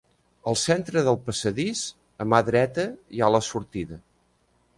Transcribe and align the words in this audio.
Al 0.51 0.55
centre 0.61 1.03
del 1.07 1.19
passadís, 1.27 1.83
a 2.25 2.27
mà 2.33 2.41
dreta 2.49 2.87
hi 2.95 3.21
ha 3.27 3.31
la 3.37 3.43
sortida. 3.51 4.01